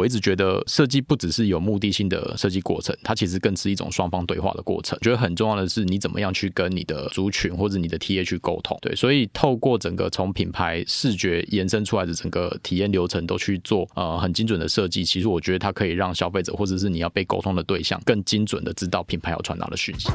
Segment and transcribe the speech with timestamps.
[0.00, 4.98] 我一直觉得设计不只是有目的性的设计过程，它其实更是一种双方对话的过程。
[5.02, 8.78] 觉得很重要的是你怎么样去跟你的族群或者你的 TA 去沟通。
[8.80, 20.08] 对，所以透过整个从品牌视觉延伸出来的整个体验流程都去做呃很精准的设计，其实我觉得它可以让消费者或者是你要被沟通的对象更精准的知道品牌要传达的讯息。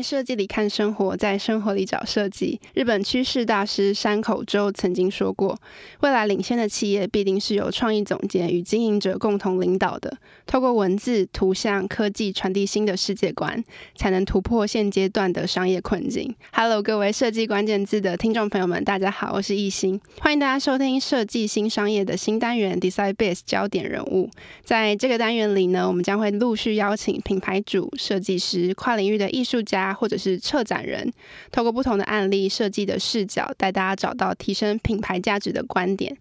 [0.00, 2.58] 在设计里看生活，在生活里找设计。
[2.72, 5.58] 日本趋势大师山口周曾经说过
[6.00, 13.62] ：“未来领先的企业必定是由创意总监与经营者共同领导的，透过文字、图像、科技传递新的世界观，
[13.94, 24.30] 才能突破现阶段的商业困境。” Hello，各位设计关键字的听众朋友们，大家好，我是艺兴，欢迎大家收听设计新商业的新单元 Design Base 焦点人物。
[24.64, 29.89] 在这个单元里呢，我们将会陆续邀请品牌主、设计师、跨领域的艺术家。
[29.92, 31.12] 或者是策展人，
[31.50, 36.16] 透过不同的案例设计的视角，带大家找到提升品牌价值的观点。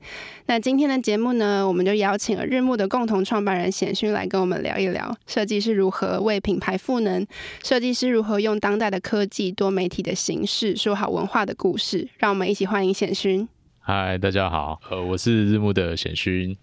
[0.45, 7.25] 那今天的节目呢，我们就邀请了日暮的共同创办人显勋来跟我们聊一聊设计是如何为品牌赋能，
[7.63, 12.08] 设计师如何用当代的科技、多媒体的形式说好文化的故事。
[12.17, 13.47] 让我们一起欢迎显勋。
[13.80, 16.55] 嗨，大家好，呃，我是日暮的显勋。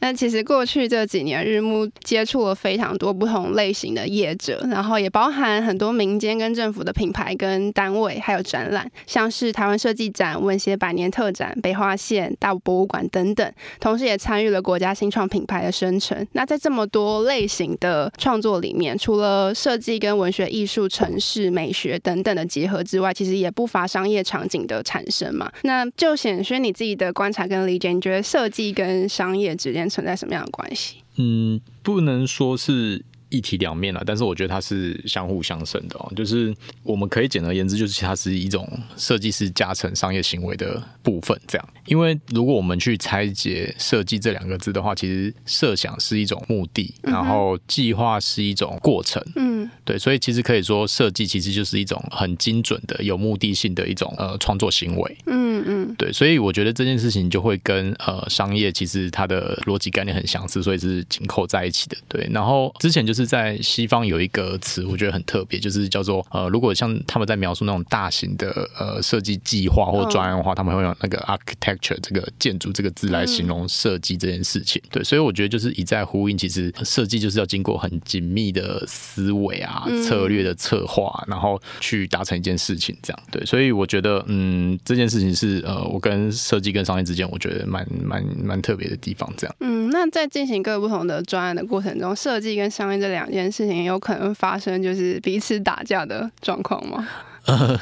[0.00, 16.26] 那其实过去这几年，日暮接触了非常多不同类型的业者，然后也包含很多民间跟政府的品牌跟单位，还有展览，像是台湾设计展、文协百年特展、北花线、大博物馆等等，同时也参与了国家新创品牌的生成。
[16.32, 25.50] 那在这么多类型的创作里面，除了设计跟文学、艺术、城市美学等等的结合之外，其实也不乏商业场景的产生嘛。
[25.62, 30.96] 那就显勋你自己的观察跟理解，你觉得设计跟商业之间存在什么样的关系？
[31.16, 33.04] 嗯，不能说是。
[33.34, 36.12] 一体两面了，但是我觉得它是相互相生的哦。
[36.14, 36.54] 就是
[36.84, 41.36] 我们可以简而言之，就是它是一种设计师加成商业行为的部分。
[41.48, 49.20] 这样，因为如果我们去拆解“设计”这两个字的话，其实设想是一种目的，然后计划是一种过程。
[49.34, 55.16] 嗯，对，所以其实可以说，设计其实就是一种很精准的、有目的性的一种呃创作行为。
[55.26, 61.96] 嗯嗯，对，所以我觉得这件事情就会跟呃商业其实它的逻辑概念很相似，所以是紧扣在一起的。
[62.06, 63.23] 对，然后之前就是。
[63.26, 74.80] 在西方有一个词，我觉得很特别，就是叫做呃，如果像他们在描述那种大型的呃设计计划或专案的话，哦、他们会用那个 architecture 这个建筑这个字来形容设计这件事情。
[74.86, 82.96] 嗯、对，所以我觉得就是一再呼应，其实设计就是要经过很紧密的思维啊、策略的策划，然后去达成一件事情。
[83.02, 89.30] 这样对，所以我觉得嗯，这件事情是呃，我跟设计跟商业之间，我觉得蛮蛮蛮特别的地方。
[89.36, 97.08] 这样嗯，那在进行各个不同的专案的过程中，设计跟商业这两件事情有可能发生，就是彼此打架的状况吗？
[97.46, 97.78] 呃，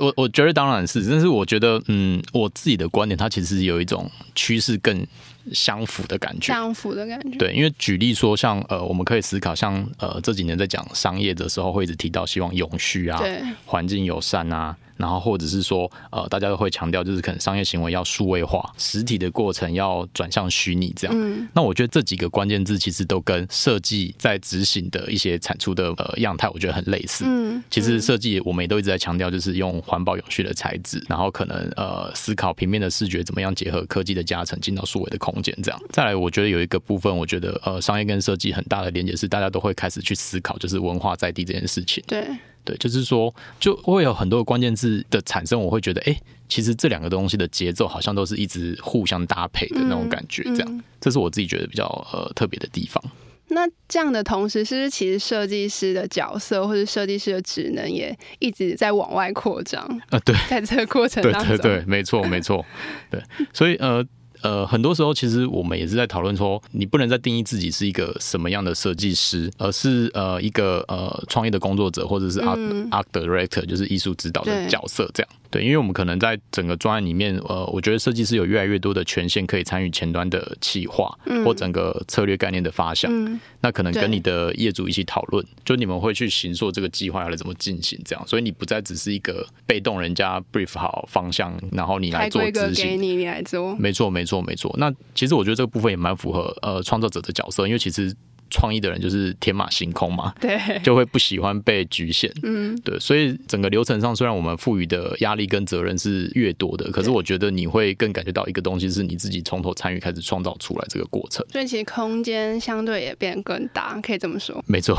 [0.00, 5.06] 我我觉得当然是，但是我觉得，嗯，我自己的观点，它其实有一种趋势更
[5.52, 7.38] 相符的感觉，相符的感觉。
[7.38, 14.76] 对，因为举例说，像呃，我们可以思考，像呃这几年在讲商业的时候，会一直提到希望永续啊，对，环境友善啊。
[14.96, 21.14] 然后或者是说，呃，大家都会强调，就是可能商业行为要数位化，实体的过程要转向虚拟这样。
[21.14, 21.46] 嗯。
[21.52, 27.26] 那我觉得这几个关键字其实都跟设计在执行的一些产出的呃样态，我觉得很类似。
[27.26, 27.62] 嗯。
[27.68, 35.80] 其实设计我们也都一直在强调，就是用环保永续的材质，然后可能呃思考平面的视觉怎么样结合科技的加成，进到数位的空间这样。
[35.90, 42.02] 再来，我觉得有一个部分，我觉得呃商业跟设计很大的连接是，大家都会开始去思考，就是文化在地这件事情。
[42.06, 42.26] 对。
[42.66, 53.00] 对，就是说，就会有很多关键字的产生，我会觉得，哎，其实这两个东西的节奏好像都是一直互相搭配的那种感觉，这样，嗯嗯、这是我自己觉得比较呃特别的地方。
[53.46, 59.84] 那这样的同时，是不是其实设计师的角色或者设计师的职能也一直在往外扩张？
[59.84, 62.66] 啊、呃，对，在这个过程当中， 对对对，没错没错，
[63.12, 64.04] 对，所以呃。
[64.42, 75.32] 呃，很多时候其实我们也是在讨论说，你不能再定义自己是一个什么样的设计师，而是呃一个呃创业的工作者，或者是 art、嗯、art director，就是艺术指导的角色这样。
[75.48, 83.08] 对，因为我们可能在整个专案里面，呃，我觉得设计师有越来越多的权限可以参与前端的企划，嗯、或整个策略概念的发想。
[83.12, 88.26] 嗯、那可能跟你的业主一起讨论，就你们会去行说这个计划要来怎么进行，这样。
[88.26, 92.84] 所以你不再只是一个被动人家 brief 好方向，然后你来做执行。
[92.84, 93.74] 给你，你来做。
[93.76, 94.74] 没错，没错，没错。
[94.78, 98.14] 那其实我觉得这个部分也蛮符合呃创作者的角色，因为其实。
[98.48, 114.96] 创意的人就是天马行空嘛，对，就会不喜欢被局限，嗯，对，所以整个流程上，虽然我们赋予的压力跟责任是越多的，可是我觉得你会更感觉到一个东西是你自己从头参与开始创造出来这个过程，所以其实空间相对也变更大，可以这么说，没错，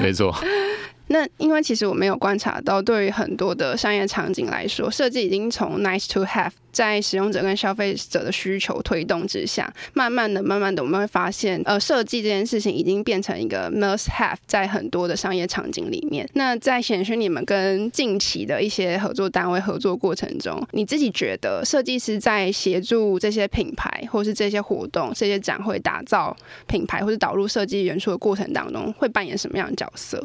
[0.00, 0.34] 没错。
[1.08, 16.28] 那因为其实我没有观察到，对于很多的商业场景来说，设计已经从 nice to have，在使用者跟消费者的需求推动之下，慢慢的、慢慢的，我们会发现，呃，设计这件事情已经变成一个 must have，在很多的商业场景里面。
[16.34, 26.36] 那在显示你们跟近期的一些合作单位合作过程中，你自己觉得设计师在协助这些品牌，或是这些活动、这些展会打造
[26.66, 30.20] 品牌，或是导入设计元素的过程当中，会扮演什么样的角色？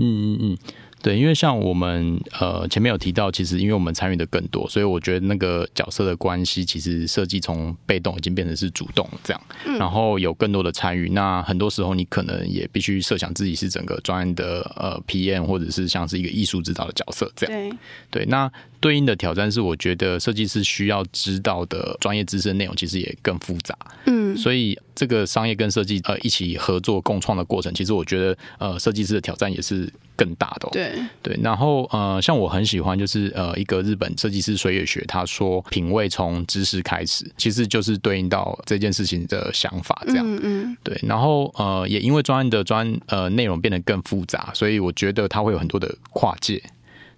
[0.00, 0.58] 嗯嗯嗯，
[1.02, 11.10] 对，因为像我们呃前面有提到，其实因为我们参与的更多，所以我觉得那个角色的关系，其实设计从被动已经变成是主动这样，嗯、然后有更多的参与。
[11.10, 17.70] 那很多时候你可能也必须设想自己是整个专案的呃 PM，或者是像是一个艺术指导的角色这样。
[17.70, 17.78] 对，
[18.10, 18.50] 对，那
[18.80, 23.76] 对应的挑战是，我觉得设计师需要知道的专业知识内容其实也更复杂。
[24.06, 30.70] 嗯，所以这个商业跟设计呃一起合作共创的过程，其实我觉得呃设计师的挑战也是更大的哦。
[30.72, 30.92] 对
[31.22, 40.24] 对，然后呃像我很喜欢就是呃一个日本设计师水野学，他说品味从知识开始，其实就是对应到这件事情的想法这样。
[40.26, 40.76] 嗯嗯。
[40.82, 46.62] 对，然后呃也因为专案的专呃内容变得更复杂，所以我觉得它会有很多的跨界。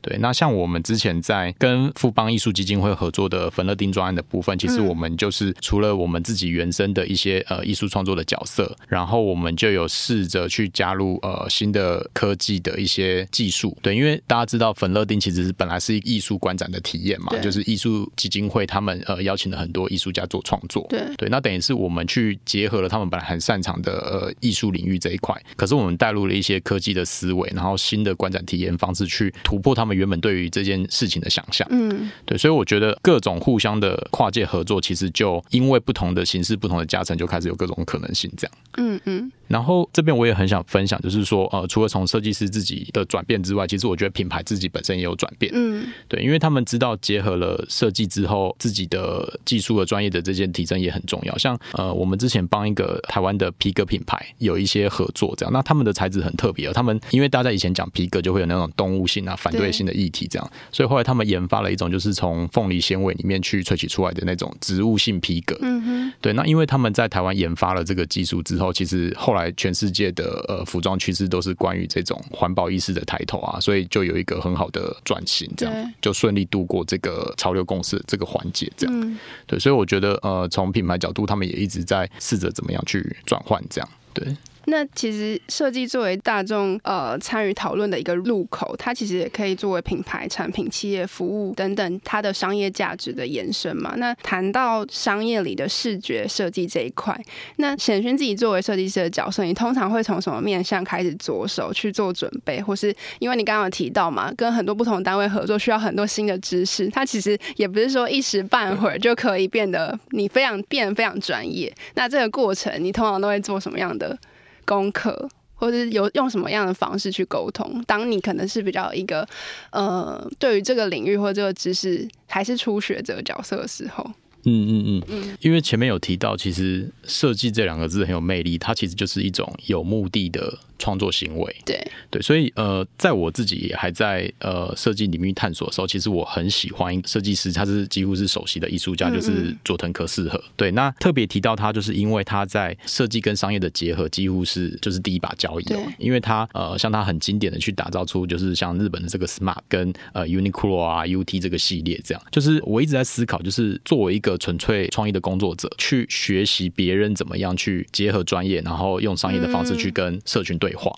[0.02, 13.78] 对，那像我们之前在跟富邦艺术基金会合作的粉乐丁专案的部分，其实我们就是除了我们自己原生的一些呃艺术创作的角色，然后我们就有试着去加入呃新的科技的一些技术。
[13.81, 20.84] 对，因为大家知道粉乐丁其实是本来是艺术观展的体验嘛，就是艺术基金会他们呃邀请了很多艺术家做创作。
[20.88, 29.92] 对对，那等于是我们去结合了他们本来很擅长的呃艺术领域这一块，可是我们带入了一些科技的思维，然后新的观展体验方式去突破他们。
[29.94, 39.33] 原本对于这件事情的想象，嗯，对，所以我觉得各种互相的跨界合作，其实就因为不同的形式、不同的加成，就开始有各种可能性，这样，嗯嗯。
[39.49, 51.37] 然后这边我也很想分享，就是说，呃，除了从设计师自己的转变之外，其实我觉得品牌自己本身也有转变，嗯，对，因为他们知道结合了设计之后，自己的技术和专业的这件提升也很重要。
[51.37, 69.52] 像呃，我们之前帮一个台湾的皮革品牌有一些合作，这样，那他们的材质很特别，他们因为大家以前讲皮革就会有那种动物性啊、反对性的议题，这样，所以后来他们研发了一种，就是从凤梨纤维里面去萃取出来的那种植物性皮革，嗯哼，对，那因为他们在台湾研发了这个技术之后，其实后来。
[69.55, 84.26] 全世界的呃服装趋势都是关于这种环保意识的抬头啊，所以就有一个很好的转型，这样就顺利度过这个潮流共识这个环节，这样对，所以我觉得呃从品牌角度，他们也一直在试着怎么样去转换，这样对。
[84.67, 93.94] 那其实设计作为大众呃参与讨论的一个入口，它其实也可以作为品牌、产品、企业服务等等它的商业价值的延伸嘛。
[93.97, 97.19] 那谈到商业里的视觉设计这一块，
[97.56, 102.61] 那显勋自己作为设计师的角色，你通常会从什么面向开始着手去做准备？
[102.62, 111.73] 或是因为你刚刚有提到嘛，跟很多不同单位合作需要很多新的知识，它其实也不是说一时半会儿就可以变得你非常变得非常专业。
[111.94, 114.17] 那这个过程你通常都会做什么样的？
[114.64, 117.82] 功课，或者是有用什么样的方式去沟通？
[117.87, 119.26] 当你可能是比较一个
[119.70, 124.05] 呃，对于这个领域或这个知识还是初学者角色的时候，
[124.44, 130.59] 嗯嗯嗯嗯，因为前面有提到，其实设计这两个字很有魅力，它其实就是一种有目的的。
[130.78, 131.80] 创作行为，对
[132.10, 140.43] 对，所以呃，在我自己也还在呃设计领域探索的时候，其实我很喜欢设计师，他是几乎是首席的艺术家，就是佐藤可士和。
[140.56, 145.81] 对，那特别提到他，就是因为他在设计跟商业的结合，几乎是就是第一把交椅哦。
[145.98, 152.22] 因为他呃，像他很经典的去打造出，就是像日本的这个 Smart 跟呃 Uniqlo 啊 UT 这个系列，这样。
[152.32, 160.71] 就是我一直在思考，就是作为一个纯粹创意的工作者，去学习别人怎么样去结合专业，然后用商业的方式去跟社群对。
[160.72, 160.91] 对话。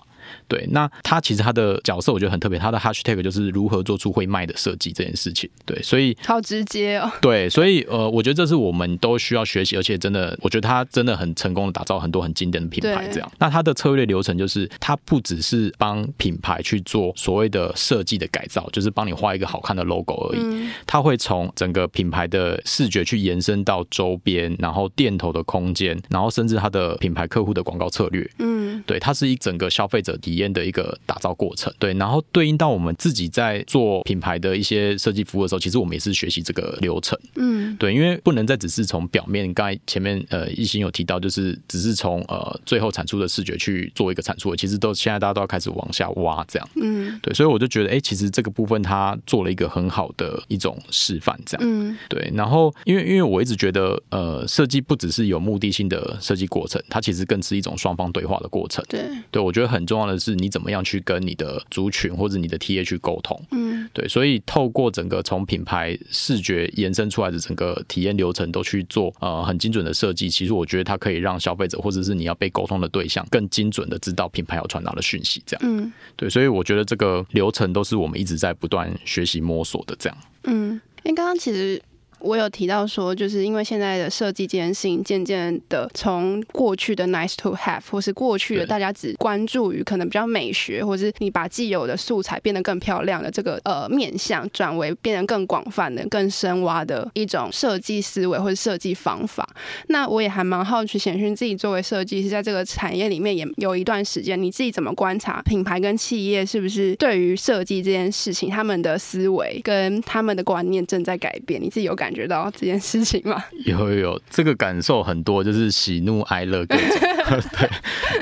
[0.47, 5.49] 对，那他其实他的角色我觉得很特别，他的 hashtag 就是如何做出会卖的设计这件事情。
[5.65, 7.11] 对，所以好直接哦。
[7.21, 13.07] 对，所以呃，我觉得这是我们都需要学习，而且真的，我觉得他真的很成功的打造很多很经典的品牌。
[13.11, 20.39] 这样，那他的策略流程就是，他不只是帮品牌去做所谓的设计的改造，就是帮你画一个好看的 logo 而已。
[20.41, 28.29] 嗯、他会从整个品牌的视觉去延伸到周边，然后店头的空间，然后甚至他的品牌客户的广告策略。
[28.39, 31.73] 嗯，对，他是一整个消费者的体验的一个打造过程。
[31.79, 37.17] 对，然后对应到我们自己在做品牌的一些设计服务的时候，其实我们也是学习这个流程。
[37.35, 46.69] 嗯，对，因为不能再只是从表面，刚才前面呃一心有提到，就是只是从呃最后产出的视觉去做一个产出，其实都现在大家都要开始往下挖这样。
[46.75, 51.65] 嗯，对，所以我就觉得，哎，其实这个部分它做了一个很好的一种示范，这样。
[51.65, 58.83] 嗯，对，然后因为因为我一直觉得，呃，设计不只是有目的性的设计过程，它其实更是一种双方对话的过程。
[58.89, 63.39] 对，对我觉得很重要的是，你怎么样去跟你的族群或者你的 TA 去沟通。
[63.51, 75.43] 嗯，对，所以透过整个从品牌视觉延伸出来的整个体验流程都去做呃很精准的设计，其实我觉得它可以让消费者或者是你要被沟通的对象更精准的知道品牌要传达的讯息。
[75.45, 79.95] 这样，嗯，对，所以我觉得这个流程都是我们一直在不断学习摸索的。
[79.99, 81.81] 这样，嗯，因为刚刚其实。
[82.25, 99.47] 我有提到说，就是因为现在的设计这件事情，渐渐的从过去的 nice to have，或是过去的大家只关注于可能比较美学，或是你把既有的素材变得更漂亮的这个呃面向，转为变得更广泛的、更深挖的一种设计思维或者设计方法。
[99.89, 111.61] 那我也还蛮好奇，显勋自己作为设计师，在这个产业里面也有一段时间，你自己怎么观察品牌跟企业是不是对于设计这件事情，他们的思维跟他们的观念正在改变？
[111.61, 113.43] 你自己有感觉到这件事情吗？
[113.65, 116.87] 有有有，这个感受很多，就是喜怒哀乐各种。
[117.25, 117.69] 对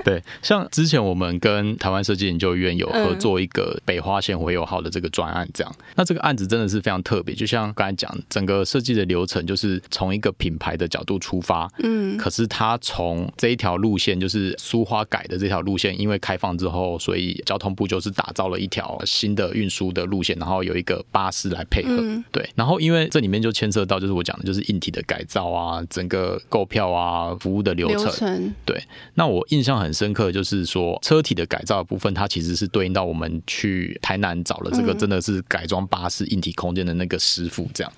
[0.06, 5.76] 对，像之前我们跟台湾设计研究院有合作一个北花线回友号的这个专案，这样。
[5.96, 11.70] 那这个案子真的是非常特别，就像刚才讲，整个设计的流程就是从一个品牌的角度出发。
[11.80, 12.18] 嗯。
[12.18, 22.02] 可是它从这一条路线，就是苏花改的这条路线，因为开放之后，所以交通部就是打造了一条新的运输的路线，然后有一个巴士来配合。
[22.32, 22.50] 对。
[22.56, 27.98] 然后因为这里面就牵涉到，就是我讲的，就是硬体的改造啊，整个购票啊，服务的流程。
[27.98, 28.54] 流程。
[28.66, 28.84] 对。
[29.16, 37.94] 那我印象很深刻，就是说车体的改造的部分，它其实是对应到我们去台南找了这个真的是改装巴士硬体空间的那个师傅，这样。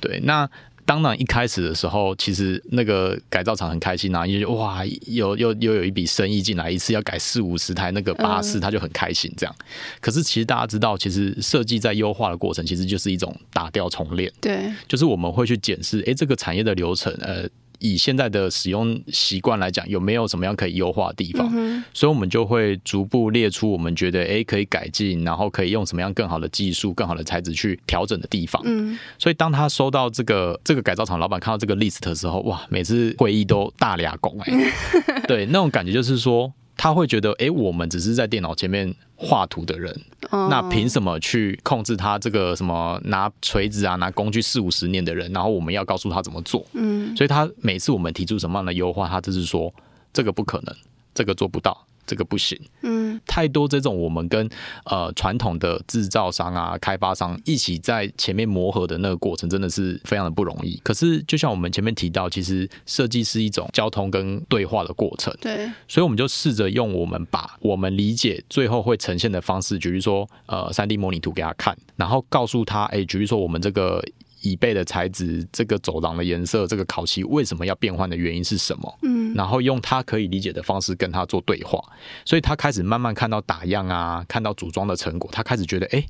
[0.00, 0.48] 对，那
[0.88, 9.54] 当然一开始的时候，其实那个改造厂很开心啊，因为哇，又又又有一笔生意进来，一次要改四五十台那个巴士，他就很开心这样。
[10.00, 14.32] 可是其实大家知道，其实设计在优化的过程，其实就是一种打掉重练。
[14.40, 17.46] 对，就是我们会去检视，哎，这个产业的流程，呃。
[17.78, 21.50] 以现在的使用习惯来讲，有没有什么样可以优化的地方？
[21.54, 28.62] 嗯、所以，我们就会逐步列出我们觉得诶可以改进，然后可以用什么样更好的技术、更好的材质去调整的地方。
[28.64, 34.72] 嗯，所以当他收到这个这个改造厂老板看到这个 list 的时候，哇，每次会议都大俩拱哎，
[35.26, 36.52] 对，那种感觉就是说。
[36.78, 45.30] 他会觉得，哎，我们只是在电脑前面画图的人，那凭什么去控制他这个什么拿锤子啊、拿工具四五十年的人？
[45.32, 46.64] 然后我们要告诉他怎么做。
[46.74, 49.74] 嗯，所以他每次我们提出什么样的优化，他就是说
[50.12, 50.74] 这个不可能，
[51.12, 51.84] 这个做不到。
[52.08, 54.48] 这个不行，嗯，太多这种我们跟
[54.86, 60.80] 呃传统的制造商啊、开发商一起在前面磨合的那个过程，真的是非常的不容易。
[60.82, 74.02] 可是就像我们前面提到，其实设计是一种交通跟对话的过程，对，所以我们就试着用我们把我们理解最后会呈现的方式，举例说呃三 D 模拟图给他看，然后告诉他，哎，举例说我们这个。
[74.42, 78.98] 椅背的材质，这个走廊的颜色，这个烤漆为什么要变换的原因是什么？
[79.02, 81.82] 嗯，然后用他可以理解的方式跟他做对话，
[82.24, 86.04] 所以他开始慢慢看到打样啊，看到组装的成果，他开始觉得，哎。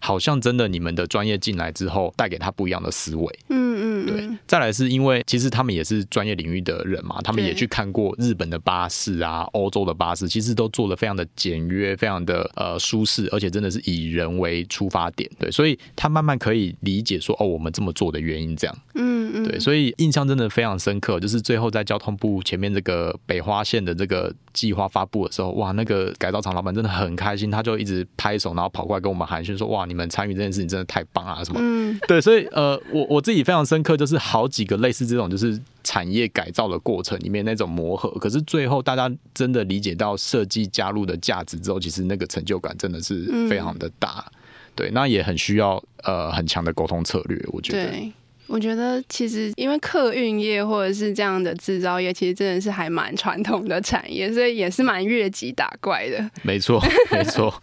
[0.00, 3.38] 好像真的，你们的专业进来之后，带给他不一样的思维。
[3.48, 4.28] 嗯嗯，对。
[4.46, 15.30] 再来是因为，其实他们也是专业领域的人嘛，他们也去看过日本的巴士啊，欧洲的巴士，其实都做的非常的简约，非常的呃舒适，而且真的是以人为出发点。
[15.38, 18.78] 对，所以他慢慢可以理解说，哦，我们这么做的原因这样。
[18.94, 29.88] 嗯嗯，对，所以印象真的非常深刻，就是最后在交通部前面这个北花线的这个计划发布的时候，哇，那个改造厂老板真的很开心，他就一直拍手，然后跑过来跟我们寒暄说，哇。
[29.88, 31.42] 你们参与这件事情真的太棒啊！
[31.42, 31.58] 什么？
[31.62, 44.22] 嗯， 对，所以呃，我我自己非常深刻，就是好几个类似这种，就是产业改造的过程里面那种磨合，可是最后大家真的理解到设计加入的价值之后，其实那个成就感真的是非常的大。
[44.28, 44.32] 嗯、
[44.74, 47.90] 对，那也很需要呃很强的沟通策略，我觉得。
[47.90, 48.12] 对，
[48.48, 56.30] 我觉得其实因为客运业或者是这样的制造业，其实真的是还蛮传统的产业，所以也是蛮越级打怪的。
[56.42, 57.54] 没错，没错。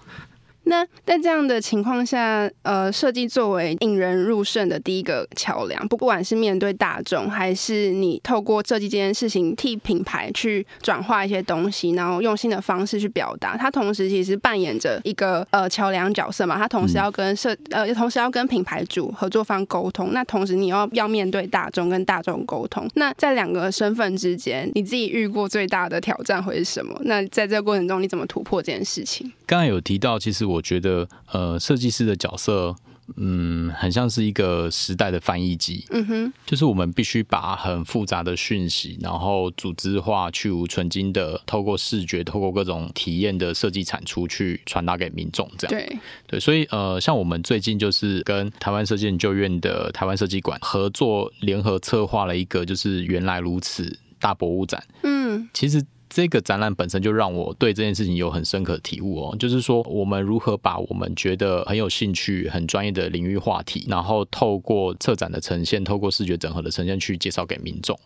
[0.66, 16.58] 那在这样的情况下，呃，设计作为引人入胜的第一个桥梁，不管是面对大众，还是你透过设计这件事情替品牌去转化一些东西，然后用新的方式去表达，它同时其实扮演着一个呃桥梁角色嘛。
[16.58, 22.88] 它同时要跟设呃，同时要跟品牌主合作方沟通，那同时你要要面对大众跟大众沟通。
[22.96, 27.00] 那在两个身份之间，你自己遇过最大的挑战会是什么？
[27.06, 29.32] 那在这个过程中，你怎么突破这件事情？
[29.46, 32.76] 刚才有提到，其实我觉得，呃，设计师的角色，
[33.18, 35.86] 嗯，很像是一个时代的翻译机。
[35.92, 45.50] 嗯哼，就是我们必须把很复杂的讯息，然后组织化、去芜存菁的，透过视觉、透过各种体验的设计产出，去传达给民众。
[45.58, 45.98] 这样，对
[46.28, 54.84] 对，所以呃，像我们最近就是跟台湾设计研究院的台湾设计馆合作，联合策划了一个，就是原来如此大博物展。
[55.04, 55.86] 嗯，其实。
[56.16, 68.00] 这个展览本身就让我对这件事情有很深刻的体悟哦，就是说我们如何把我们觉得很有兴趣、很专业的领域话题，然后透过策展的呈现，透过视觉整合的呈现去介绍给民众。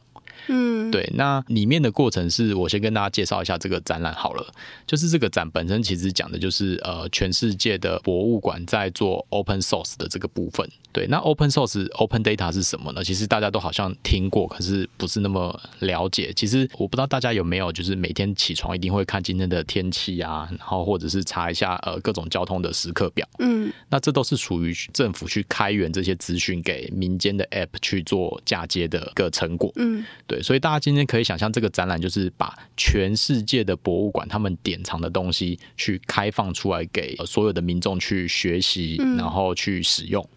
[0.52, 4.46] 嗯，对，那里面的过程是我先跟大家介绍一下这个展览好了，
[4.88, 10.68] 就是这个展本身其实讲的就是呃全世界的博物馆在做 open source 的这个部分。
[10.92, 13.04] 对，那 open source open data 是什么呢？
[13.04, 16.34] 其实大家都好像听过，可是不是那么了解。
[16.36, 23.28] 其实我不知道大家有没有就是每天起床一定会看今天的天气啊，然后或者是查一下呃各种交通的时刻表。
[23.38, 29.72] 嗯，那这都是属于政府去开源这些资讯给民间的 app 去做嫁接的一个成果。
[29.76, 30.39] 嗯，对。
[30.42, 40.28] 所以大家今天可以想象，这个展览就是把全世界的博物馆他们典藏的东西去开放出来，给所有的民众去学习，然后去使用。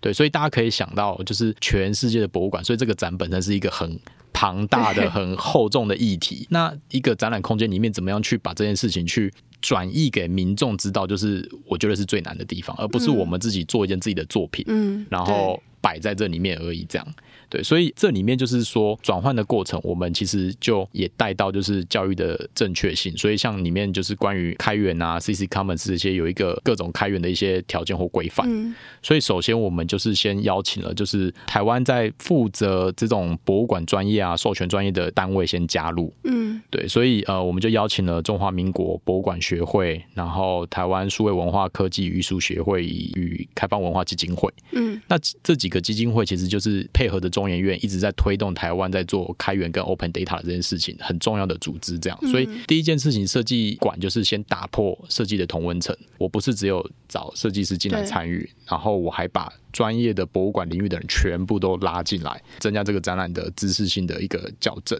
[0.00, 3.98] 对，所以大家可以想到，就是全世界的博物馆，所以这个展本身是一个很
[4.32, 6.46] 庞大的、 很厚重的议题。
[6.50, 17.14] 那一个展览空间里面，怎么样去把这件事情去转移给民众知道，就是我觉得是最难的地方，而不是我们自己做一件自己的作品，嗯，然后摆在这里面而已，这样。
[17.52, 23.14] 对，所以这里面就是说转换的过程，我们其实就也带到就是教育的正确性。
[23.14, 28.46] 所以像里面就是关于开源啊、CC Commons 这些有一个各种开源的一些条件或规范。
[28.48, 28.74] 嗯。
[29.02, 36.10] 所以首先我们就是先邀请了就是台湾在负责这种博物馆专业啊、授权专业的单位先加入。
[36.24, 36.58] 嗯。
[36.70, 44.50] 对，所以呃我们就邀请了中华民国博物馆学会，然后台湾数位文化科技与艺术学会与开放文化基金会。
[44.72, 44.98] 嗯。
[45.06, 47.41] 那这几个基金会其实就是配合的中。
[47.42, 51.98] 中研院一直在推动台湾在做开源跟 open data 的这件事情，很重要的组织。
[51.98, 55.96] 这样，所以第一件事情，设计馆就是先打破设计的同温层。
[56.18, 64.98] 我不是只有找设计师进来参与，然后我还把专业的博物馆领域的人全部都拉进来，增加这个展览的知识性的一个校正。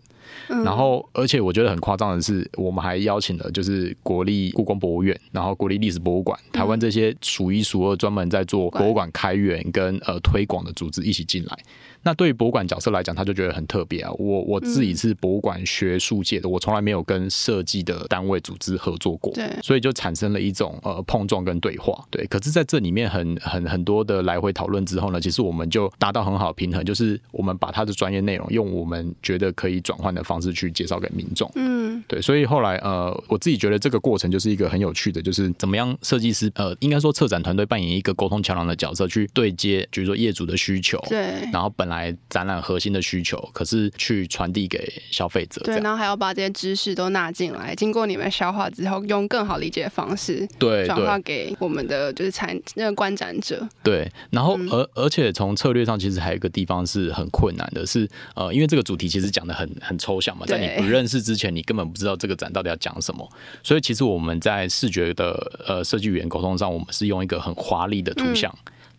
[0.48, 11.58] 然后，而且我觉得很夸张的是，我们还邀请了就是国立故宫博物院，然后国立历史博物馆，台湾这些数一数二专门在做博物馆开源跟呃推广的组织一起进来。
[12.02, 14.10] 那对于博物馆角色来讲，他就觉得很特别啊。
[14.18, 22.04] 我我自己是博物馆学术界的，我从来没有跟设计的单位组织合作过，对，所以就产生了一种呃碰撞跟对话。
[22.10, 31.48] 对，可是在这里面很很很多的来回讨论之后呢，其实我们就达到很好的平衡，就是我们把他的专业内容用我们觉得可以转换的方式去介绍给民众。
[31.54, 41.91] 嗯，对，所以后来呃，我自己觉得这个过程就是一个很有趣的，就是怎么样设计师呃，应该说策展团队扮演一个沟通桥梁的角色，去对接，比如说业主的需求，对，然后本来。
[41.92, 45.60] 来展览核心的需求，可是去传递给消费者。
[45.62, 53.68] 对，然后还要把这些知识都纳进来，经过你们消化之后，用更好理解的方式，对，转化给我们的就是参那个观展者。
[53.82, 63.28] 对，然后而而且从策略上，其实还有一个地方是很困难的，是呃，因为这个主题其实讲的很很抽象嘛，在你不认识之前，你根本不知道这个展到底要讲什么。
[63.62, 65.32] 所以其实我们在视觉的
[65.66, 68.52] 呃设计语言沟通上，我们是用一个很华丽的图像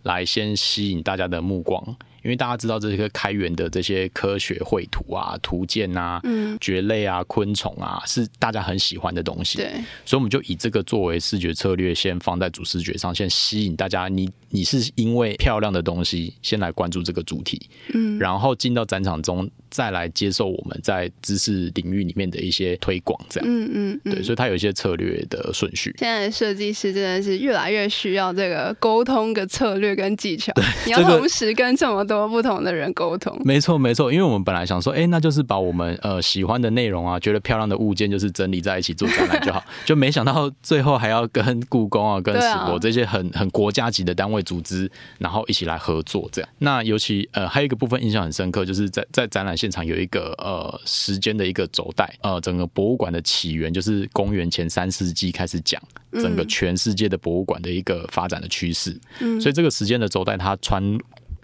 [0.03, 1.83] 来先吸引大家的目光。
[2.23, 9.57] 嗯因为大家知道这些开源的这些科学绘图啊、图鉴啊、嗯、蕨类啊、昆虫啊，是大家很喜欢的东西。
[9.57, 9.71] 对，
[10.05, 14.07] 所以我们就以这个作为视觉策略，先放在主视觉上，先吸引大家。
[14.07, 19.49] 你你是因为漂亮的东西先来关注这个主题，嗯，然后进到展场中。
[19.73, 25.91] 再来接受我们在知识领域里面的一些推广，这样，嗯嗯，对，所以它有一些策略的顺序。
[25.97, 30.53] 现在的设计师真的是越来越需要这个沟通的策略跟技巧，
[30.85, 33.39] 你要同时跟这么多不同的人沟通。
[33.43, 46.49] 没错，没错，因为我们本来想说，哎、欸，那就是把我们呃喜欢的内容啊，觉得漂亮的物件，就是整理在一起做展览就好， 就没想到最后还要跟故宫啊、跟史博这些很很国家级的单位组织，然后一起来合作这样。
[46.59, 55.81] 那尤其呃还有一个部分印象很深刻，就是在在展览现场有一个呃时间的一个轴带，呃，整个博物馆的起源就是公元前三世纪开始讲
[56.13, 60.83] 整个全世界的博物馆的一个发展的趋势，嗯，所以这个时间的轴带它穿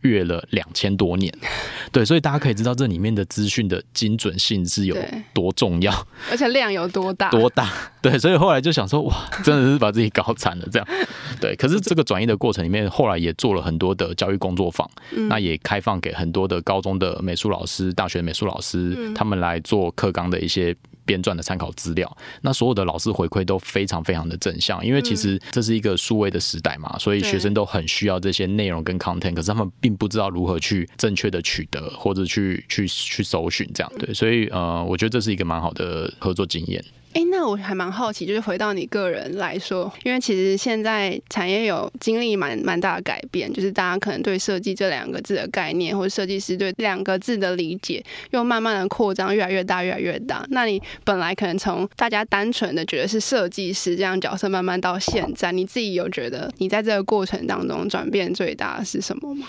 [0.02, 1.34] 越了两千多年，
[1.92, 4.96] 对，所以大家可以知道这里面的资讯的精准性是有
[5.34, 5.94] 多重要，
[6.30, 7.70] 而且量有多大，多大，
[8.02, 10.88] 对，所以后来就想说，哇，真的是把自己搞惨了，这样，
[11.42, 11.56] 对。
[11.56, 20.76] 可是这个转移的过程里面，后来也做了很多的教育工作坊，嗯、那也开放给很多的高中的美术老师、大学美术老师，嗯、他们来做课纲的一些。
[21.10, 36.84] 编撰的参考资料，那所有的老师回馈都非常非常的正向，因为其实这是一个数位的时代嘛，所以学生都很需要这些内容跟 content，可是他们并不知道如何去正确的取得或者去去去搜寻这样，对，所以呃，我觉得这是一个蛮好的合作经验。
[37.14, 50.46] 哎，那我还蛮好奇，就是回到你个人来说，因为其实现在产业有经历蛮蛮大的改变，就是大家可能对设计这两个字的概念，或者设计师对两个字的理解，又慢慢的扩张，越来越大，越来越大。
[50.50, 59.48] 那你本来可能从大家单纯的觉得是设计师这样角色，慢慢到现在，你自己有觉得你在这个过程当中转变最大的是什么吗？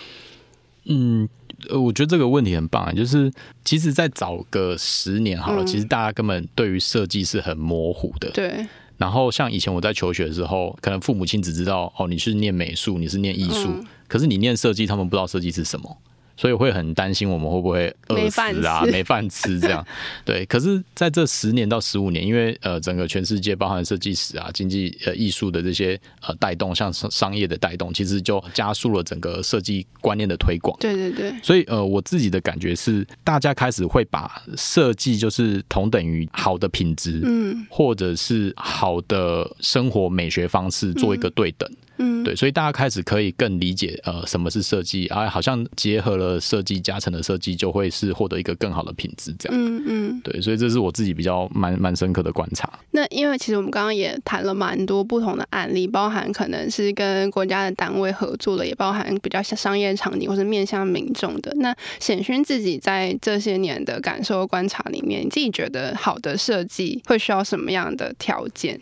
[0.86, 1.28] 嗯。
[1.68, 3.30] 呃，我觉得这个问题很棒，就是
[3.64, 8.30] 其实再早个十年好了，嗯、其实大家根本对于设计是很模糊的。
[8.30, 8.66] 对。
[8.96, 15.96] 然后像以前我在求学的时候，可能父母亲只知道哦，你是念美术，你是念艺术，嗯、可是你念设计，他们不知道设计是什么。
[16.40, 19.86] 所以会很担心我们会不会饿死啊，没饭吃这样。
[20.24, 30.74] 对，可是在这十年到十五年，因为呃整个全世界包含设计史啊、经济呃艺术的这些呃带动，像商商业的带动，其实就加速了整个设计观念的推广。
[30.80, 31.30] 对对对。
[31.42, 41.68] 所以呃我自己的感觉是，大家开始会把设计就是同等于好的品质，嗯，或者是好的生活美学方式做一个对等。
[41.70, 41.76] 嗯，
[42.24, 49.58] 对，所以大家开始可以更理解呃什么是设计啊，好像结合了设计加成的设计，就会是获得一个更好的品质这样。
[49.58, 52.70] 嗯嗯，对，所以这是我自己比较蛮蛮深刻的观察。
[52.92, 61.52] 那因为其实我们刚刚也谈了蛮多不同的案例，包含可能是跟国家的单位合作的，也包含比较像商业场景或是面向民众的。
[61.56, 68.80] 那显勋自己在这些年的感受观察里面，你自己觉得好的设计会需要什么样的条件？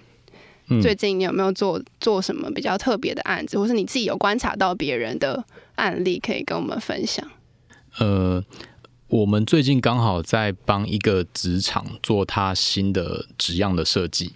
[0.82, 5.42] 最近你有没有做做什么比较特别的案子，或是你自己有观察到别人的
[5.76, 7.26] 案例，可以跟我们分享？
[7.98, 8.44] 呃，
[9.08, 14.32] 我们最近刚好在帮一个职场做他新的纸样的设计。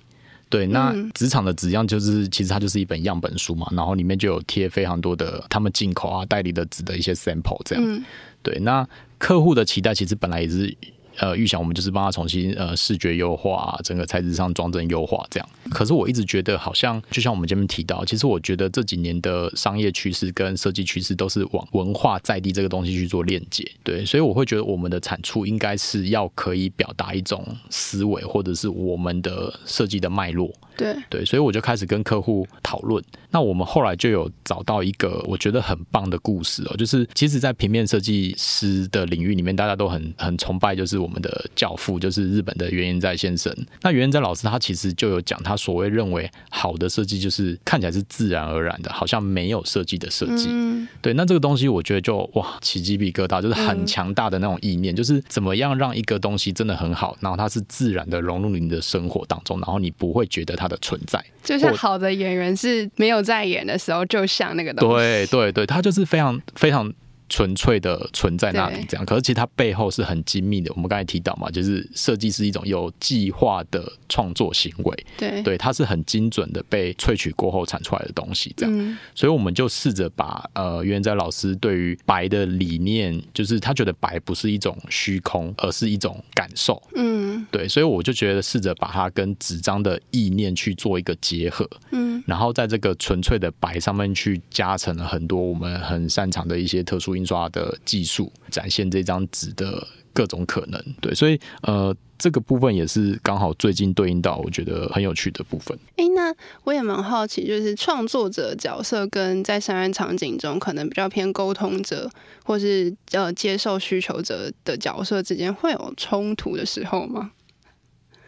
[0.48, 7.84] 对，那职场的纸样就是其实它就是一本样本书嘛，然后里面就有贴非常多的他们进口啊代理的纸的一些 sample 这样。
[7.84, 8.04] 嗯、
[8.42, 10.76] 对，那客户的期待其实本来也是。
[11.18, 15.48] 呃，预想我们就是帮他重新呃视觉优化，整个材质上装帧优化这样。
[15.70, 23.70] 可是我一直觉得，好像就像我们前面提到，其实我觉得这几年的商业趋势跟设计趋势都是往文化在地这个东西去做链接。
[23.82, 30.52] 对，所以我会觉得我们的产出应该是要可以表达一种思维，或者是我们的设计的脉络。
[30.76, 33.02] 对对，所以我就开始跟客户讨论。
[33.30, 43.54] 那我们后来就有找到一个我觉得很棒的故事哦，就是其实，在平面设计师的领域里面，大家都很很崇拜，就是我们的教父，就是日本的原研哉先生。
[43.80, 50.48] 那原研哉老师他其实就有讲，他所谓认为好的设计就是看起来是自然而然的，好像没有设计的设计。
[50.50, 66.92] 嗯、对，那这个东西我觉得就哇起鸡皮疙瘩，就是很强大的那种意念，嗯、就是怎么样让一个东西真的很好，然后它是自然的融入你的生活当中，然后你不会觉得它的存在，就像好的演员是没有在演的时候，就像那个东西，对对对，他就是非常非常。
[67.32, 69.06] 纯粹的存在那里，这样。
[69.06, 70.70] 可是其实它背后是很精密的。
[70.74, 75.06] 我们刚才提到嘛，就是设计是一种有计划的创作行为。
[75.16, 78.52] 对，对，它是很精准的被萃取过后产出来的东西。
[78.54, 86.82] 这样，嗯、所以我们就试着把呃原研哉老师对于白的理念，就是他觉得白不是一种虚空，而是一种感受。
[86.94, 91.66] 嗯，对，所以我就觉得试着把它跟纸张的意念去做一个结合。
[91.92, 97.21] 嗯，然后在这个纯粹的白上面去加成了很多我们很擅长的一些特殊。
[97.22, 105.78] 印刷的技术展现这张纸的各种可能，对，所以呃，这个部分也是刚好最近对应到我觉得很有趣的部分。
[105.96, 112.10] 哎，那我也蛮好奇，就是创作者角色跟在商业场景中可能比较偏沟通者，
[112.44, 117.30] 或是呃接受需求者的角色之间会有冲突的时候吗？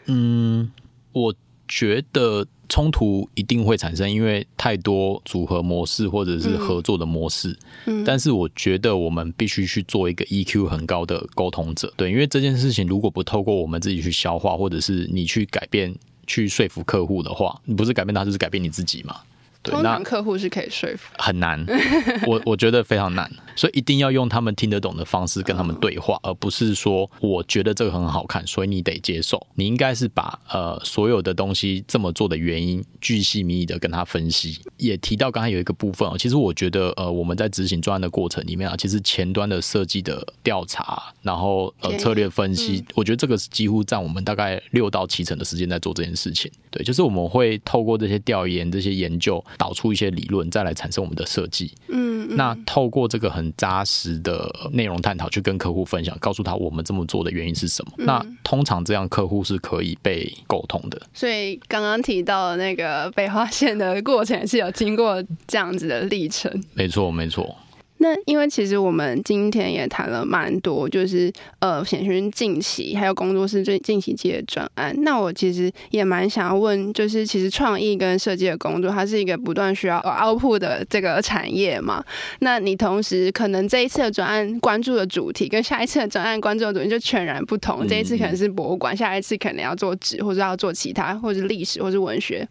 [0.06, 0.70] 嗯，
[1.12, 1.34] 我
[1.66, 2.46] 觉得。
[2.74, 7.56] 冲突一定会产生，因为太多组合模式或者是合作的模式。
[7.86, 11.94] 嗯，但是我觉得我们必须去做一个 EQ 很高的沟通者。
[11.96, 15.94] 对，因为这件事情如果不透过我们自己去消化，或者是你去改变、
[16.26, 19.20] 去说服客户的话，你不是改变他，就是改变你自己嘛。
[19.64, 21.64] 对，通常客户是可以说服，很难，
[22.28, 23.28] 我我觉得非常难。
[23.56, 29.44] 所以一定要用他们听得懂的方式跟他们对话，而不是说我觉得这个很好看，所以你得接受。
[29.54, 34.58] 你应该是把呃所有的东西这么做的原因巨细靡遗的跟他分析。
[34.76, 46.50] 也提到刚才有一个部分哦，其实我觉得呃我们在执行专案的过程里面啊，其实前端的设计的调查，然后呃策略分析，我觉得这个是几乎占我们大概六到七成的时间在做这件事情。
[46.72, 51.72] 对，就是我们会透过这些调研、这些研究导出一些理论，再来产生我们的设计。
[51.88, 53.52] 嗯，那透过这个很。
[53.56, 57.92] 扎实的内容探讨，去跟客户分享，告诉他我们这么做的原因是什么。
[57.98, 61.00] 嗯、那通常这样客户是可以被沟通的。
[61.14, 66.52] 所以刚刚提到的那个被发现的过程是有经过这样子的历程。
[66.74, 67.56] 没错，没错。
[68.04, 74.94] 那因为其实我们今天也谈了蛮多，就是呃，显勋近期还有工作室最近期接的专案。
[74.98, 82.04] 那我其实也蛮想要问，就是其实创意跟设计的工作，它是一个不断需要 output 的这个产业嘛？
[82.40, 87.88] 那你同时可能这一次的专案关注的主题跟下一次的专案关注的主题就全然不同。
[87.88, 92.46] 这一次可能是博物馆，下一次可能要做纸，或者要做其他，或者历史，或者是文学。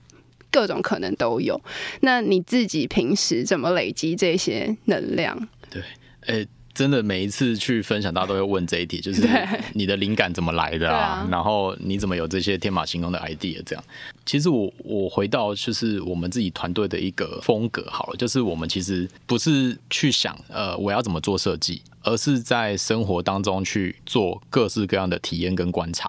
[0.54, 1.60] 各种可能都有，
[2.02, 5.36] 那你自己平时怎么累积这些能量？
[5.72, 5.82] 对，
[6.28, 9.28] 哎、欸，真的每一次去分享，大家都会问这一题，就是
[9.74, 10.98] 你的灵感怎么来的啊？
[10.98, 13.60] 啊然后你怎么有这些天马行空的 idea？
[13.66, 13.84] 这样，
[14.26, 26.08] 其实我我回到就是我们自己团队的一个风格好了，就是我们其实不是去想呃我要怎么做设计，而是在生活当中去做各式各样的体验跟观察。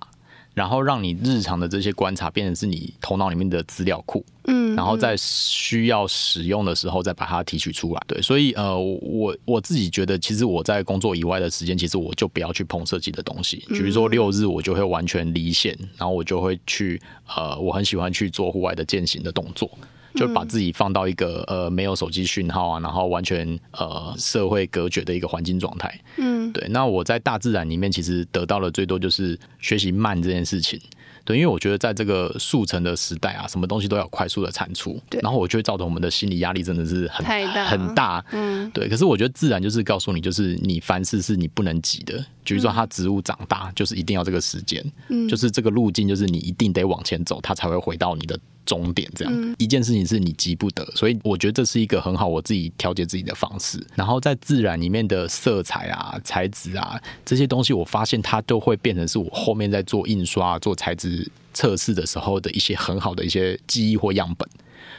[0.54, 8.00] 然后让你日常的这些观察变成是你头脑里面的资料库，嗯，然后在需要使用的时候再把它提取出来。
[8.06, 13.64] 对，所以呃，我我自己觉得，其实我在工作以外的时间，其实我就不要去碰设计的东西。
[13.68, 17.00] 比如说六日，我就会完全离线，然后我就会去
[17.36, 19.68] 呃，我很喜欢去做户外的践行的动作。
[20.14, 26.00] 就把自己放到一个呃没有手机讯号啊，然后完全呃社会隔绝的一个环境状态。
[26.16, 26.66] 嗯，对。
[26.68, 30.80] 那我在大自然里面其实得到的最多就是学习慢这件事情。
[31.24, 35.00] 对，因为我觉得在这个速成的时代啊，什么东西都要快速的产出。
[35.08, 35.18] 对。
[35.22, 38.24] 然后我就会造成我们的心理压力真的是很大很大。
[38.30, 38.70] 嗯。
[38.72, 38.88] 对。
[38.88, 42.22] 可是我觉得自然就是告诉你，就是你凡事是你不能急的。
[42.44, 44.84] 比如说它植物长大，就是一定要这个时间。
[45.08, 45.26] 嗯。
[45.26, 48.38] 就是这个路径，就是你一定得往前走，它才会回到你的。
[48.64, 53.84] 终点这样、嗯、一件事情是你急不得，所以我觉得这是一个很好我自己调节自己的方式。
[53.94, 64.46] 然后在自然里面的色彩啊、材质啊这些东西，我发现它都会变成是我后面在做印刷、做材质测试的时候的一些很好的一些记忆或样本。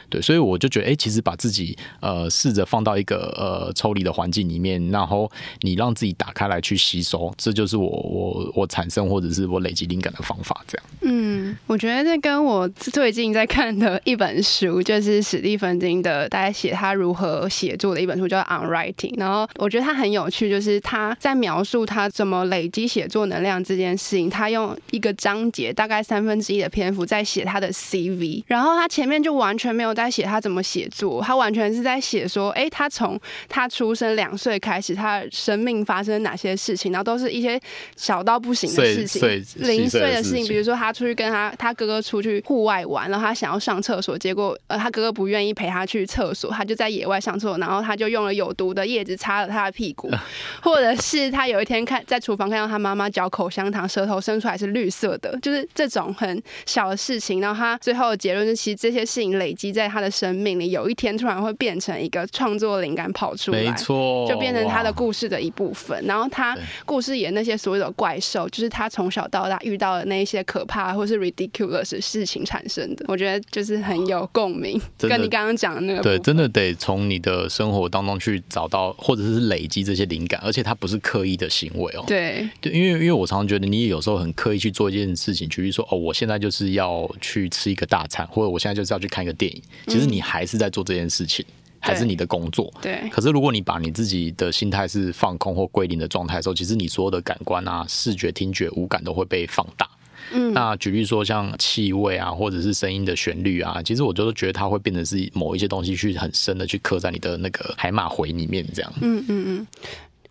[0.08, 5.28] 对，所以我就觉得，哎、其实把自己呃试着放到一个呃抽离的环境里面，然后
[5.62, 10.64] 你让自己打开来去吸收，这就是我我我产生或者是我累积灵感的方法。
[10.68, 19.14] 这样，嗯，我觉得这跟我最近在看的一本书，就是史蒂芬金的，大家写他如何写作的一本书，叫《On Writing》。
[19.18, 24.30] 然后我觉得他很有趣，就是他在描述他怎么累积写作能量这件事情。
[24.30, 29.96] 他用一个章节，大概三分之一的篇幅在写他的 CV，然后他前面就完全没有。
[29.96, 37.58] 在写他怎么写作，他完全是在写说，哎、欸，他从他出生两岁开始，他生命发生哪些事情，然后都是一些
[37.96, 39.22] 小到不行的事情，
[39.66, 50.10] 零碎的事情，比如说他出去跟他他哥哥出去户外玩，然后他想要上厕所，结果呃他哥哥不愿意陪他去厕所，他就在野外上厕所，然后他就用了有毒的叶子擦了他的屁股，
[50.60, 56.35] 或者是他有一天看在厨房看到他妈妈嚼口香糖，舌头伸出来是绿色的，就是这种很
[56.66, 59.86] 小的事情，然后他最后的结论是，其实这些事情累积在。
[59.86, 66.04] 他的生命里，有一天突然会变成一个创作灵感跑出来，没错，就变成他的故事的一部分。
[66.04, 73.04] 然后他故事里那些所有的怪兽，就是他从小到大遇到的那一些可怕或是 ridiculous 的事情产生的。
[73.08, 82.04] 我觉得就是很有共鸣，跟你刚刚讲的那个对，真的得从你的生活当中去找到，或者是累积这些灵感，而且他不是刻意的行为哦。
[82.08, 89.62] 对对，因为因为我常常觉得你也有时候很刻意去做一件事情，就是说哦，我现在就是要去吃一个大餐，或者我现在就是要去看一个电影。
[89.86, 92.72] 其实你还是在做这件事情，嗯、还是你的工作。
[92.80, 93.08] 对。
[93.10, 99.88] 可是如果你把你自己的心态是放空或归零的状态的时候，其实你所有的感官啊，视觉、听觉、五感都会被放大。
[100.32, 100.52] 嗯。
[100.52, 108.92] 那举例说，像气味啊，或者是声音的旋律啊，其实我就是觉得它会变成是某一些东西去很深的去刻在你的那个海马回里面，这样。
[109.00, 109.66] 嗯嗯嗯。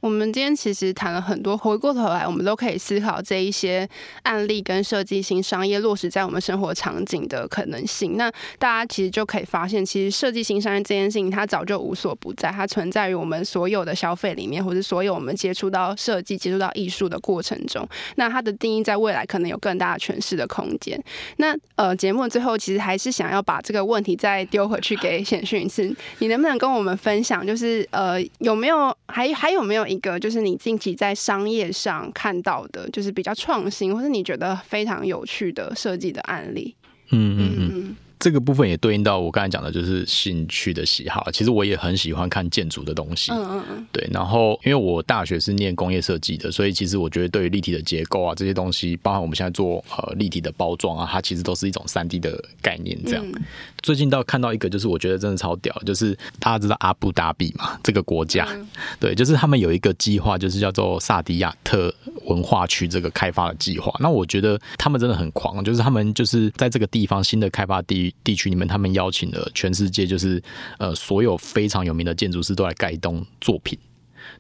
[0.06, 3.89] 我们今天其实谈了很多，回过头来，我们都可以思考这一些
[4.22, 8.15] 案例跟设计新商业落实在我们生活场景的可能性。
[8.15, 17.84] 那大家其实就可以发现，其实设计新商业这件事情，它早就无所不在，它存在于我们所有的消费里面，或者所有我们接触到设计、接触到艺术的过程中。
[18.18, 21.04] 那它的定义在未来可能有更大的诠释的空间。
[21.38, 36.75] 那呃，节目最后其实还是想要把这个问题再丢回去给显讯一次，你能不能跟我们分享，就是呃，有没有还 还有没有一一个就是你近期在商业上看到的，就是比较创新，或是你觉得非常有趣的设计的案例。
[37.12, 37.95] 嗯嗯嗯。
[38.17, 41.29] 这个部分也对应到我刚才讲的，就是兴趣的喜好。
[41.31, 43.31] 其实我也很喜欢看建筑的东西。
[43.31, 43.88] 嗯嗯嗯。
[43.91, 52.97] 对，然后因为我大学是念工业设计的，所以其实我觉得对于立体的结构啊这些东西，包含我们现在做呃立体的包装啊，它其实都是一种三 D 的概念。
[53.05, 53.25] 这样。
[53.27, 53.43] 嗯、
[53.86, 58.67] 最近倒看到一个，就是我觉得真的超屌，就是大家知道阿布达比嘛，这个国家，嗯、
[59.00, 61.93] 对，就是他们有一个计划，就是叫做萨迪亚特
[62.26, 63.93] 文化区这个开发的计划。
[64.00, 68.13] 那我觉得他们真的很狂，就是他们就是在这个地方新的开发地。
[68.24, 70.41] 地区里面，他们邀请了全世界，就是
[70.80, 73.78] 呃，所有非常有名的建筑师都来盖一栋作品。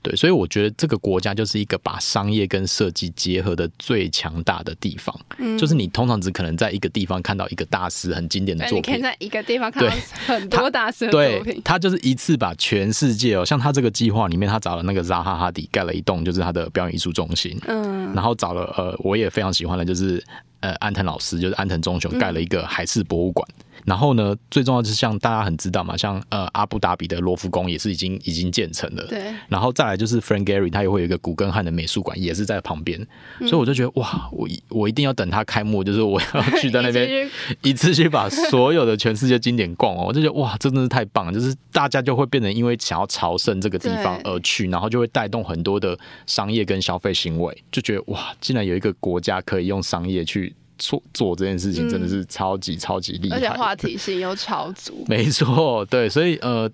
[0.01, 5.15] 对，所以我觉得这个国家就是一个把商业跟设计结合的最强大的地方。
[5.37, 9.95] 嗯，就是你通常只可能在一个地方看到一个大师很经典的作品，你可以在一个地方看到
[10.25, 11.53] 很多大师的作品。
[11.55, 17.59] 对，他就是一次把全世界哦，像他这个计划里面，他找了那个扎哈哈迪盖了一栋，就是他的表演艺术中心。
[17.67, 20.23] 嗯，然后找了呃，我也非常喜欢的，就是
[20.59, 23.47] 呃安藤老师，就是安藤忠雄盖了一个海事博物馆。
[23.49, 29.05] 嗯然后呢，最重要就是像大家很知道嘛，像呃阿布达比的罗浮宫也是已经已经建成了。
[29.07, 29.33] 对。
[29.47, 32.99] 然后再来就是 Frank Gehry，他也会有一个古根汉的美术馆，也是在旁边。
[33.39, 37.29] 嗯、所以我就觉得哇， 我我一定要等它开幕，就是我要去到那边
[37.61, 40.05] 一次去把所有的全世界经典逛哦。
[40.07, 50.55] 我就觉得哇，真的是太棒了，就是大家就会变成因为想要朝圣这个地方而去，然后就会带动很多的商业跟消费行为，就觉得哇，竟然有一个国家可以用商业去。
[50.77, 55.03] 做做这件事情真的是超级超级厉害，而且话题性又超足。
[55.07, 56.69] 没错，对，所以呃，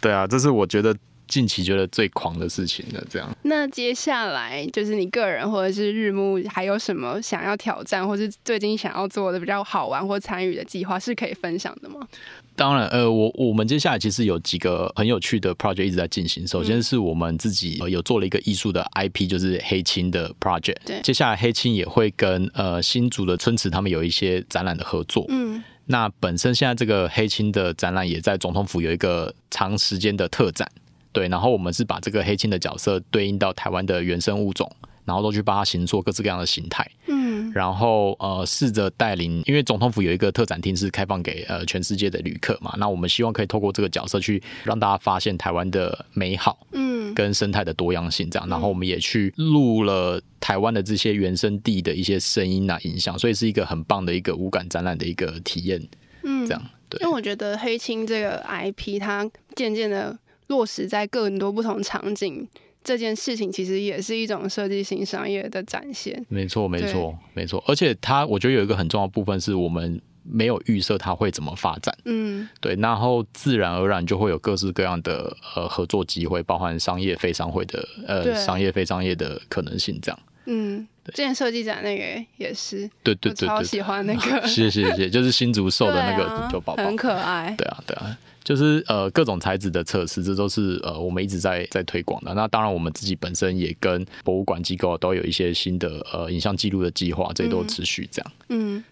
[0.00, 0.94] 对啊，这是我觉得
[1.34, 3.04] 近期觉得最狂的事情了。
[3.10, 12.06] 这样，那接下来就是你个人或者是日暮还有什么想要挑战，或是最近想要做的比较好玩或参与的计划，是可以分享的吗？
[12.54, 16.46] 当然，呃，我我们接下来其实有几个很有趣的 project 一直在进行。
[16.46, 20.76] 首先是我们自己有做了一个艺术的 IP，就是黑青的 project。
[20.86, 25.26] 对，接下来黑青也会跟呃新竹的春池他们有一些展览的合作。
[25.30, 30.70] 嗯，那本身现在这个黑青的展览也在总统府有一个长时间的特展。
[31.14, 34.70] 对，然后我们是把这个黑青的角色对应到台湾的原生物种。
[35.06, 55.86] 然后都去帮它形塑各式各样的形态，嗯，然后呃试着带领，因为总统府有一个特展厅是开放给呃全世界的旅客嘛，那我们希望可以透过这个角色去让大家发现台湾的美好，嗯，跟生态的多样性这样，然后我们也去录了台湾的这些原生地的一些声音啊影像，所以是一个很棒的一个五感展览的一个体验，
[56.22, 60.16] 嗯，这样，对，因为我觉得黑青这个 IP 它渐渐的
[60.48, 62.48] 落实在更多不同场景。
[62.82, 66.22] 这件事情其实也是一种设计型商业的展现。
[66.28, 67.64] 没错，没错，没错。
[67.66, 71.96] 而且它，我觉得有一个很重要的部分是我们没有预设它会怎么发展。
[72.04, 72.74] 嗯，对。
[72.74, 80.20] 然后自然而然就会有各式各样的呃合作机会，包含商业非商会的呃商业非商业的可能性这样。
[80.46, 82.88] 嗯，对之前设计展那个也是。
[83.02, 84.20] 对对对，超喜欢那个。
[84.48, 87.54] 谢谢谢谢，就是新竹兽的那个足球宝宝，很可爱。
[87.56, 88.16] 对啊对啊。
[88.44, 92.34] 就是呃各种材质的测试，这都是呃我们一直在在推广的。
[92.34, 98.32] 那当然我们自己本身也跟博物馆机构都有一些新的呃影像记录的计划，这都持续这样。
[98.50, 98.84] 嗯，嗯，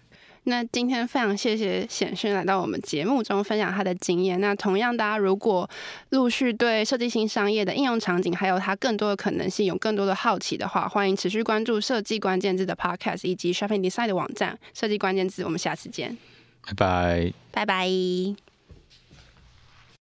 [0.45, 4.41] 那今天非常谢谢显勋来到我们节目中分享他的经验。
[4.41, 5.69] 那同样，大家如果
[6.09, 15.45] 陆续对设计新商业的应用场景，还有它更多的可能性，有更多的好奇的话，欢迎持续关注设计关键字的 Podcast 以及 Shopping Design 的网站设计关键字。
[15.45, 16.17] 我们下次见，
[16.65, 18.42] 拜拜，拜拜。